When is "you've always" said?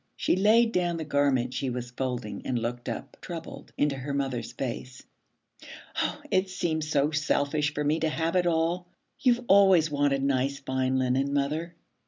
9.19-9.91